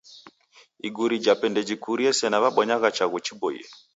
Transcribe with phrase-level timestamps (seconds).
[0.87, 3.63] Iguri jape ndejikurie sena wabonyagha chaghu chiboie.